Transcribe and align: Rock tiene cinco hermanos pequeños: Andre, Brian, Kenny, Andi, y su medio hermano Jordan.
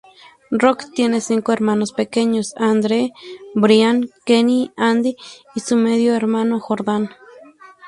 Rock 0.49 0.85
tiene 0.95 1.21
cinco 1.21 1.51
hermanos 1.53 1.91
pequeños: 1.93 2.55
Andre, 2.57 3.11
Brian, 3.53 4.09
Kenny, 4.25 4.71
Andi, 4.75 5.15
y 5.53 5.59
su 5.59 5.75
medio 5.75 6.15
hermano 6.15 6.59
Jordan. 6.59 7.11